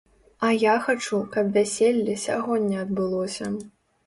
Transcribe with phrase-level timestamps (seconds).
[0.47, 3.53] А я хачу, каб вяселле сягоння адбылося.